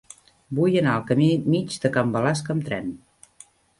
Vull 0.59 0.77
anar 0.79 0.95
al 0.99 1.03
camí 1.11 1.27
Mig 1.55 1.75
de 1.83 1.91
Can 1.99 2.15
Balasc 2.17 2.51
amb 2.55 2.67
tren. 2.71 2.89